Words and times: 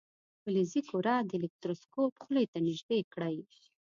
فلزي 0.41 0.81
کره 0.89 1.13
د 1.21 1.31
الکتروسکوپ 1.39 2.13
خولې 2.23 2.45
ته 2.51 2.57
نژدې 2.67 2.99
کړئ. 3.13 3.37